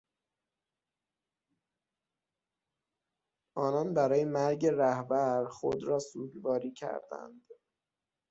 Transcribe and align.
آنان 3.55 3.93
برای 3.93 4.25
مرگ 4.25 4.65
رهبر 4.67 5.45
خود 5.45 5.83
را 5.83 5.99
سوگواری 5.99 6.71
کردند. 6.71 7.45